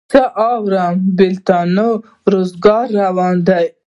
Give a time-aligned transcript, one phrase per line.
[0.11, 1.85] څه اورم بېلتونه
[2.23, 3.37] د روزګار روان